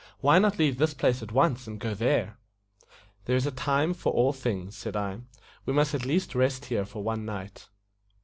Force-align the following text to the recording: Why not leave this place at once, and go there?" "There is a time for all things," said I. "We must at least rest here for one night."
Why 0.19 0.39
not 0.39 0.57
leave 0.57 0.79
this 0.79 0.95
place 0.95 1.21
at 1.21 1.31
once, 1.31 1.67
and 1.67 1.79
go 1.79 1.93
there?" 1.93 2.39
"There 3.25 3.35
is 3.35 3.45
a 3.45 3.51
time 3.51 3.93
for 3.93 4.11
all 4.11 4.33
things," 4.33 4.75
said 4.75 4.95
I. 4.95 5.19
"We 5.67 5.73
must 5.73 5.93
at 5.93 6.07
least 6.07 6.33
rest 6.33 6.65
here 6.65 6.85
for 6.85 7.03
one 7.03 7.23
night." 7.23 7.69